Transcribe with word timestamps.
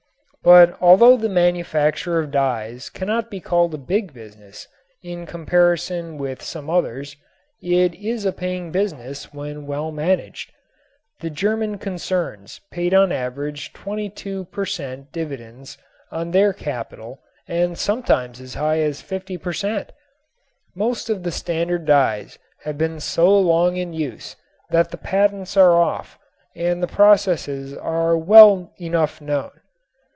But 0.43 0.75
although 0.81 1.17
the 1.17 1.29
manufacture 1.29 2.17
of 2.17 2.31
dyes 2.31 2.89
cannot 2.89 3.29
be 3.29 3.39
called 3.39 3.75
a 3.75 3.77
big 3.77 4.11
business, 4.11 4.67
in 5.03 5.27
comparison 5.27 6.17
with 6.17 6.41
some 6.41 6.67
others, 6.67 7.15
it 7.61 7.93
is 7.93 8.25
a 8.25 8.31
paying 8.31 8.71
business 8.71 9.31
when 9.31 9.67
well 9.67 9.91
managed. 9.91 10.51
The 11.19 11.29
German 11.29 11.77
concerns 11.77 12.59
paid 12.71 12.91
on 12.91 13.11
an 13.11 13.19
average 13.19 13.71
22 13.73 14.45
per 14.45 14.65
cent. 14.65 15.11
dividends 15.11 15.77
on 16.11 16.31
their 16.31 16.53
capital 16.53 17.21
and 17.47 17.77
sometimes 17.77 18.41
as 18.41 18.55
high 18.55 18.79
as 18.79 18.99
50 18.99 19.37
per 19.37 19.53
cent. 19.53 19.91
Most 20.73 21.07
of 21.07 21.21
the 21.21 21.31
standard 21.31 21.85
dyes 21.85 22.39
have 22.63 22.79
been 22.79 22.99
so 22.99 23.29
long 23.39 23.77
in 23.77 23.93
use 23.93 24.35
that 24.71 24.89
the 24.89 24.97
patents 24.97 25.55
are 25.55 25.73
off 25.77 26.17
and 26.55 26.81
the 26.81 26.87
processes 26.87 27.77
are 27.77 28.17
well 28.17 28.73
enough 28.79 29.21
known. 29.21 29.51